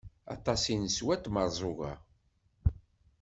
Aṭas 0.35 0.61
i 0.73 0.75
neswa 0.77 1.15
n 1.17 1.21
tmerẓuga. 1.23 1.93